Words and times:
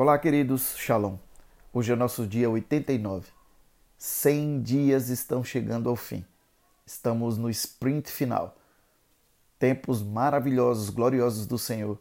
Olá, 0.00 0.18
queridos, 0.18 0.78
Shalom. 0.78 1.18
Hoje 1.74 1.92
é 1.92 1.94
nosso 1.94 2.26
dia 2.26 2.48
89. 2.48 3.28
100 3.98 4.62
dias 4.62 5.10
estão 5.10 5.44
chegando 5.44 5.90
ao 5.90 5.94
fim. 5.94 6.24
Estamos 6.86 7.36
no 7.36 7.50
sprint 7.50 8.10
final. 8.10 8.56
Tempos 9.58 10.02
maravilhosos, 10.02 10.88
gloriosos 10.88 11.46
do 11.46 11.58
Senhor. 11.58 11.98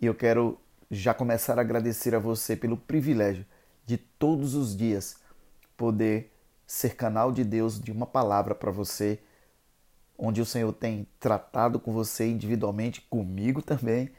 E 0.00 0.06
eu 0.06 0.14
quero 0.14 0.58
já 0.90 1.12
começar 1.12 1.58
a 1.58 1.60
agradecer 1.60 2.14
a 2.14 2.18
você 2.18 2.56
pelo 2.56 2.78
privilégio 2.78 3.44
de 3.84 3.98
todos 3.98 4.54
os 4.54 4.74
dias 4.74 5.18
poder 5.76 6.32
ser 6.66 6.96
canal 6.96 7.30
de 7.30 7.44
Deus 7.44 7.78
de 7.78 7.92
uma 7.92 8.06
palavra 8.06 8.54
para 8.54 8.70
você, 8.70 9.18
onde 10.16 10.40
o 10.40 10.46
Senhor 10.46 10.72
tem 10.72 11.06
tratado 11.20 11.78
com 11.78 11.92
você 11.92 12.26
individualmente, 12.26 13.02
comigo 13.02 13.60
também 13.60 14.10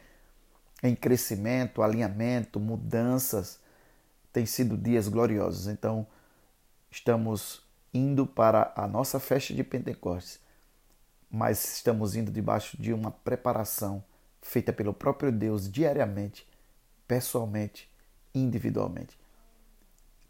em 0.82 0.96
crescimento, 0.96 1.82
alinhamento, 1.82 2.60
mudanças. 2.60 3.60
Tem 4.32 4.46
sido 4.46 4.78
dias 4.78 5.08
gloriosos. 5.08 5.68
Então, 5.68 6.08
estamos 6.90 7.62
indo 7.94 8.26
para 8.26 8.72
a 8.76 8.88
nossa 8.88 9.20
festa 9.20 9.54
de 9.54 9.64
Pentecostes, 9.64 10.40
mas 11.30 11.76
estamos 11.76 12.16
indo 12.16 12.32
debaixo 12.32 12.80
de 12.82 12.94
uma 12.94 13.12
preparação 13.12 14.04
feita 14.42 14.72
pelo 14.72 14.94
próprio 14.94 15.32
Deus 15.32 15.70
diariamente, 15.70 16.48
pessoalmente, 17.08 17.90
individualmente. 18.34 19.18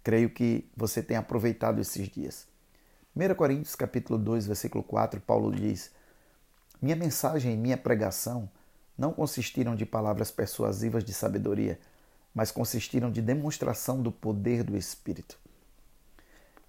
Creio 0.04 0.30
que 0.30 0.70
você 0.76 1.04
tem 1.04 1.18
aproveitado 1.18 1.80
esses 1.80 2.08
dias. 2.08 2.48
1 3.16 3.36
Coríntios 3.36 3.76
capítulo 3.76 4.18
2, 4.18 4.48
versículo 4.48 4.84
4, 4.84 5.20
Paulo 5.22 5.54
diz: 5.54 5.92
Minha 6.82 6.96
mensagem 6.96 7.54
e 7.54 7.58
minha 7.58 7.78
pregação 7.78 8.50
não 9.00 9.14
consistiram 9.14 9.78
de 9.78 9.86
palavras 9.86 10.30
persuasivas 10.30 11.06
de 11.06 11.14
sabedoria, 11.14 11.80
mas 12.36 12.52
consistiram 12.52 13.10
de 13.10 13.22
demonstração 13.22 14.04
do 14.04 14.12
poder 14.12 14.62
do 14.62 14.76
Espírito. 14.76 15.40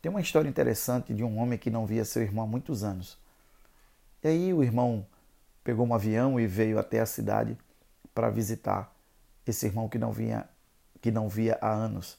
Tem 0.00 0.08
uma 0.08 0.20
história 0.20 0.48
interessante 0.48 1.12
de 1.12 1.24
um 1.24 1.38
homem 1.38 1.58
que 1.58 1.70
não 1.70 1.84
via 1.84 2.04
seu 2.04 2.22
irmão 2.22 2.44
há 2.44 2.46
muitos 2.46 2.84
anos. 2.84 3.18
E 4.22 4.28
aí 4.28 4.54
o 4.54 4.62
irmão 4.62 5.04
pegou 5.64 5.84
um 5.84 5.92
avião 5.92 6.38
e 6.38 6.46
veio 6.46 6.78
até 6.78 7.00
a 7.00 7.06
cidade 7.06 7.58
para 8.14 8.30
visitar 8.30 8.94
esse 9.44 9.66
irmão 9.66 9.88
que 9.88 9.98
não 9.98 10.12
via 10.12 10.48
que 11.00 11.10
não 11.10 11.28
via 11.28 11.58
há 11.60 11.72
anos. 11.72 12.18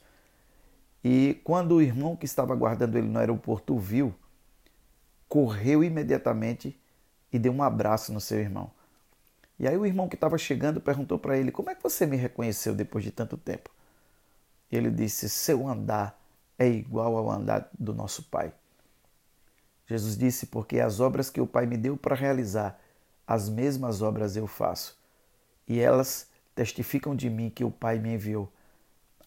E 1.02 1.40
quando 1.44 1.76
o 1.76 1.82
irmão 1.82 2.16
que 2.16 2.26
estava 2.26 2.52
aguardando 2.52 2.98
ele 2.98 3.08
no 3.08 3.18
aeroporto 3.18 3.78
viu, 3.78 4.14
correu 5.28 5.82
imediatamente 5.82 6.78
e 7.32 7.38
deu 7.38 7.52
um 7.52 7.62
abraço 7.62 8.12
no 8.12 8.20
seu 8.20 8.38
irmão. 8.38 8.70
E 9.62 9.68
aí 9.68 9.76
o 9.76 9.86
irmão 9.86 10.08
que 10.08 10.16
estava 10.16 10.36
chegando 10.36 10.80
perguntou 10.80 11.20
para 11.20 11.38
ele: 11.38 11.52
Como 11.52 11.70
é 11.70 11.74
que 11.76 11.82
você 11.84 12.04
me 12.04 12.16
reconheceu 12.16 12.74
depois 12.74 13.04
de 13.04 13.12
tanto 13.12 13.36
tempo? 13.36 13.70
Ele 14.68 14.90
disse: 14.90 15.28
Seu 15.28 15.68
andar 15.68 16.20
é 16.58 16.66
igual 16.66 17.16
ao 17.16 17.30
andar 17.30 17.70
do 17.78 17.94
nosso 17.94 18.24
Pai. 18.24 18.52
Jesus 19.86 20.18
disse: 20.18 20.46
Porque 20.46 20.80
as 20.80 20.98
obras 20.98 21.30
que 21.30 21.40
o 21.40 21.46
Pai 21.46 21.64
me 21.64 21.76
deu 21.76 21.96
para 21.96 22.16
realizar, 22.16 22.76
as 23.24 23.48
mesmas 23.48 24.02
obras 24.02 24.34
eu 24.34 24.48
faço. 24.48 24.98
E 25.68 25.78
elas 25.78 26.26
testificam 26.56 27.14
de 27.14 27.30
mim 27.30 27.48
que 27.48 27.62
o 27.62 27.70
Pai 27.70 28.00
me 28.00 28.14
enviou. 28.14 28.52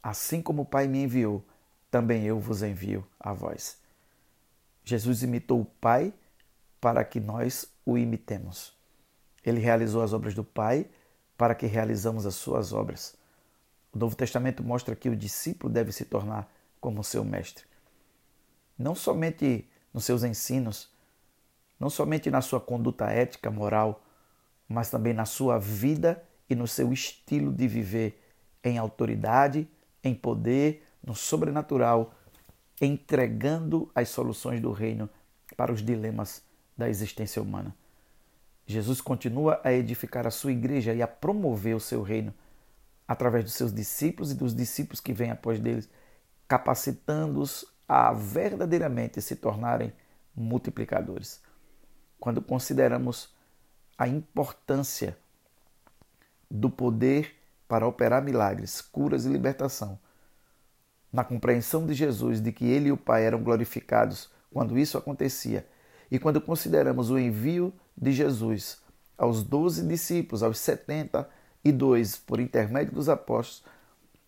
Assim 0.04 0.42
como 0.42 0.64
o 0.64 0.66
Pai 0.66 0.86
me 0.86 1.02
enviou, 1.02 1.46
também 1.90 2.26
eu 2.26 2.42
vos 2.42 2.62
envio 2.62 3.08
a 3.18 3.32
vós. 3.32 3.78
Jesus 4.84 5.24
imitou 5.24 5.62
o 5.62 5.66
Pai 5.80 6.14
para 6.82 7.06
que 7.06 7.22
nós 7.22 7.70
o 7.86 7.98
imitemos. 7.98 8.75
Ele 9.46 9.60
realizou 9.60 10.02
as 10.02 10.12
obras 10.12 10.34
do 10.34 10.44
Pai 10.44 10.88
para 11.38 11.54
que 11.54 11.66
realizamos 11.66 12.26
as 12.26 12.36
suas 12.36 12.74
obras. 12.74 13.16
O 13.94 13.98
Novo 13.98 14.16
Testamento 14.16 14.64
mostra 14.64 14.96
que 14.96 15.10
o 15.10 15.16
discípulo 15.16 15.72
deve 15.72 15.92
se 15.92 16.06
tornar 16.06 16.52
como 16.82 17.04
seu 17.04 17.24
mestre. 17.24 17.66
Não 18.78 18.96
somente 18.96 19.70
nos 19.94 20.04
seus 20.04 20.24
ensinos, 20.24 20.90
não 21.80 21.90
somente 21.90 22.30
na 22.30 22.42
sua 22.42 22.60
conduta 22.60 23.06
ética, 23.06 23.52
moral, 23.52 24.04
mas 24.68 24.90
também 24.90 25.14
na 25.14 25.26
sua 25.26 25.60
vida 25.60 26.24
e 26.50 26.56
no 26.56 26.68
seu 26.68 26.92
estilo 26.92 27.54
de 27.54 27.68
viver 27.68 28.22
em 28.64 28.78
autoridade, 28.78 29.68
em 30.04 30.14
poder, 30.14 30.84
no 31.04 31.16
sobrenatural, 31.16 32.14
entregando 32.82 33.90
as 33.94 34.10
soluções 34.10 34.60
do 34.60 34.72
reino 34.72 35.10
para 35.56 35.72
os 35.72 35.82
dilemas 35.82 36.44
da 36.78 36.90
existência 36.90 37.42
humana. 37.42 37.76
Jesus 38.66 39.00
continua 39.00 39.62
a 39.64 39.72
edificar 39.72 40.26
a 40.26 40.32
sua 40.32 40.52
igreja 40.52 40.94
e 40.94 41.02
a 41.02 41.08
promover 41.08 41.76
o 41.76 41.80
seu 41.80 42.02
reino 42.02 42.34
através 43.08 43.44
dos 43.44 43.54
seus 43.54 43.72
discípulos 43.74 44.32
e 44.32 44.36
dos 44.36 44.56
discípulos 44.56 45.00
que 45.00 45.14
vêm 45.14 45.30
após 45.30 45.60
deles, 45.60 45.88
capacitando-os 46.48 47.66
a 47.88 48.12
verdadeiramente 48.12 49.22
se 49.22 49.36
tornarem 49.36 49.94
multiplicadores. 50.36 51.40
Quando 52.20 52.42
consideramos 52.42 53.34
a 53.98 54.08
importância 54.08 55.16
do 56.50 56.70
poder 56.70 57.36
para 57.68 57.88
operar 57.88 58.24
milagres, 58.24 58.82
curas 58.82 59.26
e 59.26 59.30
libertação, 59.30 60.00
na 61.14 61.24
compreensão 61.24 61.86
de 61.86 61.94
Jesus 61.94 62.42
de 62.42 62.52
que 62.52 62.66
ele 62.66 62.90
e 62.90 62.92
o 62.92 62.98
Pai 62.98 63.26
eram 63.26 63.42
glorificados 63.42 64.30
quando 64.52 64.78
isso 64.78 64.98
acontecia, 64.98 65.68
e 66.10 66.20
quando 66.20 66.42
consideramos 66.42 67.10
o 67.10 67.18
envio 67.18 67.74
de 67.98 68.12
Jesus 68.12 68.82
aos 69.18 69.44
doze 69.44 69.86
discípulos, 69.88 70.44
aos 70.44 70.58
setenta 70.60 71.30
e 71.64 71.72
dois, 71.72 72.16
por 72.16 72.40
intermédio 72.40 72.94
dos 72.94 73.10
apóstolos, 73.10 73.64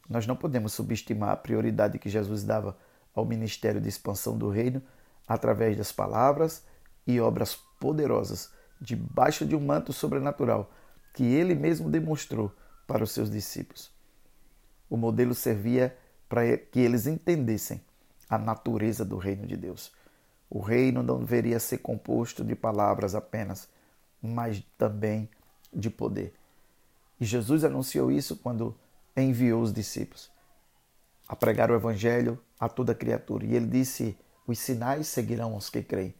nós 0.10 0.26
não 0.26 0.36
podemos 0.36 0.74
subestimar 0.74 1.32
a 1.32 1.38
prioridade 1.38 2.00
que 2.00 2.10
Jesus 2.10 2.44
dava 2.44 2.78
ao 3.14 3.26
ministério 3.26 3.82
de 3.82 3.90
expansão 3.90 4.38
do 4.38 4.50
reino 4.50 4.82
através 5.28 5.76
das 5.76 5.92
palavras 5.92 6.64
e 7.06 7.20
obras 7.20 7.56
poderosas 7.80 8.52
debaixo 8.80 9.46
de 9.46 9.56
um 9.56 9.60
manto 9.60 9.92
sobrenatural 9.92 10.72
que 11.14 11.24
ele 11.24 11.56
mesmo 11.56 11.90
demonstrou 11.90 12.52
para 12.86 13.04
os 13.04 13.12
seus 13.12 13.30
discípulos. 13.30 13.92
O 14.90 14.96
modelo 14.96 15.34
servia 15.34 15.98
para 16.30 16.58
que 16.58 16.80
eles 16.80 17.08
entendessem 17.08 17.82
a 18.30 18.38
natureza 18.38 19.04
do 19.04 19.18
reino 19.18 19.46
de 19.46 19.58
Deus. 19.58 19.92
O 20.50 20.60
reino 20.60 21.04
não 21.04 21.20
deveria 21.20 21.60
ser 21.60 21.80
composto 21.80 22.44
de 22.44 22.56
palavras 22.56 23.16
apenas, 23.16 23.68
mas 24.22 24.64
também 24.78 25.30
de 25.74 25.90
poder. 25.90 26.34
E 27.20 27.26
Jesus 27.26 27.64
anunciou 27.64 28.12
isso 28.12 28.38
quando 28.38 28.76
enviou 29.16 29.62
os 29.62 29.74
discípulos 29.74 30.32
a 31.28 31.36
pregar 31.36 31.70
o 31.70 31.76
evangelho 31.76 32.40
a 32.60 32.70
toda 32.70 32.96
criatura. 32.96 33.46
E 33.46 33.56
ele 33.56 33.68
disse: 33.68 34.18
Os 34.46 34.60
sinais 34.60 35.08
seguirão 35.08 35.56
os 35.56 35.70
que 35.70 35.84
creem. 35.84 36.16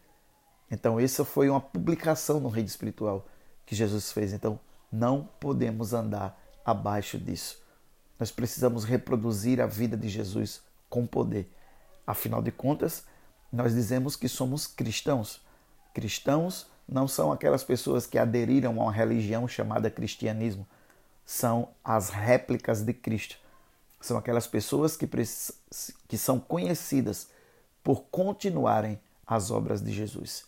Então, 0.70 1.00
essa 1.00 1.24
foi 1.24 1.50
uma 1.50 1.62
publicação 1.62 2.40
no 2.40 2.50
reino 2.50 2.68
espiritual 2.68 3.26
que 3.66 3.76
Jesus 3.76 4.12
fez. 4.12 4.34
Então, 4.34 4.60
não 4.92 5.30
podemos 5.40 5.94
andar 5.94 6.38
abaixo 6.66 7.18
disso. 7.18 7.62
Nós 8.20 8.32
precisamos 8.32 8.84
reproduzir 8.84 9.62
a 9.62 9.68
vida 9.68 9.96
de 9.96 10.10
Jesus 10.10 10.62
com 10.90 11.06
poder. 11.06 11.50
Afinal 12.06 12.42
de 12.42 12.52
contas, 12.52 13.06
nós 13.52 13.74
dizemos 13.74 14.16
que 14.16 14.28
somos 14.28 14.68
cristãos. 14.68 15.42
Cristãos 15.94 16.68
não 16.88 17.08
são 17.08 17.32
aquelas 17.32 17.64
pessoas 17.64 18.06
que 18.06 18.18
aderiram 18.18 18.80
a 18.80 18.84
uma 18.86 18.92
religião 18.92 19.48
chamada 19.48 19.90
cristianismo, 19.90 20.66
são 21.26 21.70
as 21.84 22.10
réplicas 22.10 22.82
de 22.82 22.94
Cristo. 22.94 23.38
São 24.00 24.18
aquelas 24.18 24.48
pessoas 24.48 24.96
que, 24.96 25.10
que 26.08 26.18
são 26.18 26.40
conhecidas 26.40 27.30
por 27.84 28.04
continuarem 28.04 29.00
as 29.26 29.52
obras 29.52 29.82
de 29.82 29.92
Jesus. 29.92 30.46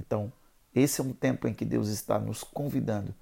Então, 0.00 0.32
esse 0.74 1.00
é 1.00 1.04
um 1.04 1.12
tempo 1.12 1.48
em 1.48 1.52
que 1.52 1.64
Deus 1.64 1.88
está 1.88 2.18
nos 2.18 2.42
convidando, 2.44 3.14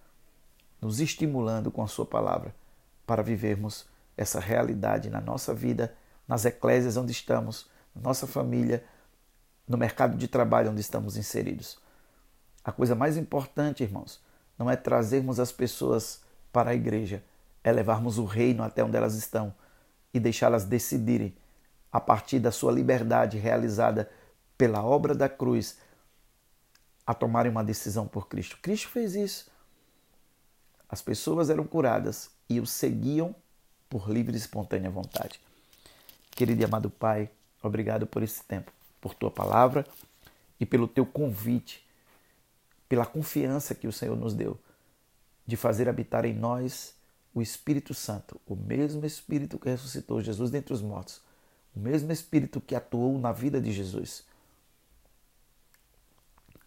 nos 0.81 1.01
estimulando 1.01 1.71
com 1.71 1.83
a 1.83 1.89
Sua 1.89 2.05
palavra 2.07 2.55
para 3.07 3.23
vivermos 3.23 3.87
essa 4.17 4.39
realidade 4.39 5.11
na 5.11 5.21
nossa 5.21 5.53
vida, 5.53 5.95
nas 6.29 6.45
eclésias 6.45 6.97
onde 6.97 7.13
estamos, 7.13 7.67
nossa 7.95 8.27
família, 8.27 8.85
no 9.67 9.79
mercado 9.79 10.17
de 10.17 10.29
trabalho 10.29 10.71
onde 10.71 10.81
estamos 10.81 11.17
inseridos. 11.17 11.79
A 12.63 12.73
coisa 12.73 12.95
mais 12.95 13.17
importante, 13.17 13.83
irmãos, 13.83 14.21
não 14.59 14.71
é 14.71 14.77
trazermos 14.77 15.41
as 15.41 15.53
pessoas 15.53 16.23
para 16.53 16.71
a 16.71 16.75
igreja, 16.75 17.23
é 17.63 17.73
levarmos 17.73 18.19
o 18.19 18.25
reino 18.25 18.63
até 18.63 18.85
onde 18.85 18.97
elas 18.97 19.15
estão 19.15 19.55
e 20.13 20.21
deixá-las 20.21 20.65
decidirem, 20.65 21.35
a 21.91 22.01
partir 22.01 22.39
da 22.39 22.53
sua 22.53 22.73
liberdade 22.73 23.39
realizada 23.39 24.11
pela 24.57 24.83
obra 24.83 25.15
da 25.15 25.29
cruz, 25.29 25.79
a 27.07 27.13
tomarem 27.13 27.51
uma 27.51 27.65
decisão 27.65 28.07
por 28.07 28.29
Cristo. 28.29 28.59
Cristo 28.63 28.89
fez 28.89 29.15
isso. 29.15 29.51
As 30.89 31.03
pessoas 31.03 31.51
eram 31.51 31.65
curadas 31.65 32.31
e 32.49 32.61
o 32.61 32.67
seguiam 32.67 33.35
por 33.89 34.09
livre 34.09 34.35
e 34.35 34.39
espontânea 34.39 34.91
vontade. 34.91 35.41
Querido 36.31 36.63
e 36.63 36.65
amado 36.65 36.91
Pai, 36.91 37.31
Obrigado 37.65 38.07
por 38.07 38.23
esse 38.23 38.45
tempo, 38.45 38.71
por 39.01 39.15
tua 39.15 39.31
palavra 39.31 39.87
e 40.61 40.67
pelo 40.67 40.87
teu 40.87 41.07
convite, 41.07 41.83
pela 42.87 43.07
confiança 43.07 43.75
que 43.75 43.89
o 43.89 43.93
Senhor 43.93 44.15
nos 44.19 44.35
deu 44.35 44.61
de 45.47 45.57
fazer 45.57 45.89
habitar 45.89 46.27
em 46.27 46.35
nós 46.35 46.95
o 47.33 47.41
Espírito 47.41 47.95
Santo, 47.95 48.39
o 48.47 48.55
mesmo 48.55 49.07
Espírito 49.07 49.59
que 49.59 49.71
ressuscitou 49.71 50.21
Jesus 50.21 50.51
dentre 50.51 50.75
os 50.75 50.83
mortos, 50.83 51.23
o 51.75 51.81
mesmo 51.81 52.13
Espírito 52.13 52.61
que 52.61 52.75
atuou 52.75 53.19
na 53.19 53.33
vida 53.33 53.59
de 53.59 53.73
Jesus, 53.73 54.27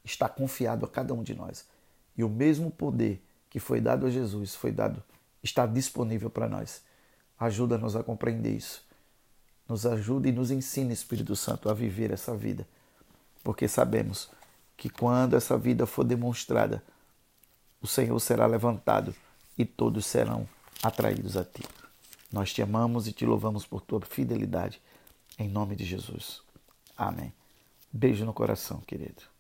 está 0.04 0.28
confiado 0.28 0.84
a 0.84 0.90
cada 0.90 1.14
um 1.14 1.22
de 1.22 1.36
nós. 1.36 1.68
E 2.18 2.24
o 2.24 2.30
mesmo 2.30 2.72
poder 2.72 3.24
que 3.52 3.60
foi 3.60 3.80
dado 3.80 4.08
a 4.08 4.10
Jesus 4.10 4.56
foi 4.56 4.72
dado, 4.72 5.04
está 5.44 5.68
disponível 5.68 6.30
para 6.32 6.50
nós. 6.50 6.82
Ajuda-nos 7.40 7.96
a 7.96 8.04
compreender 8.04 8.56
isso. 8.56 8.84
Nos 9.68 9.86
ajude 9.86 10.30
e 10.30 10.32
nos 10.32 10.52
ensine, 10.52 10.94
Espírito 10.94 11.36
Santo, 11.36 11.70
a 11.70 11.74
viver 11.74 12.12
essa 12.12 12.36
vida. 12.36 12.68
Porque 13.44 13.68
sabemos 13.68 14.30
que 14.76 14.90
quando 14.90 15.36
essa 15.36 15.58
vida 15.58 15.86
for 15.86 16.04
demonstrada, 16.04 16.84
o 17.82 17.88
Senhor 17.88 18.20
será 18.20 18.46
levantado 18.46 19.14
e 19.58 19.66
todos 19.66 20.06
serão 20.06 20.48
atraídos 20.82 21.36
a 21.36 21.44
ti. 21.44 21.64
Nós 22.32 22.54
te 22.54 22.62
amamos 22.62 23.08
e 23.08 23.14
te 23.14 23.26
louvamos 23.26 23.66
por 23.66 23.82
tua 23.82 24.02
fidelidade. 24.02 24.82
Em 25.40 25.48
nome 25.48 25.76
de 25.76 25.86
Jesus. 25.86 26.42
Amém. 26.96 27.34
Beijo 27.92 28.26
no 28.26 28.34
coração, 28.34 28.82
querido. 28.82 29.37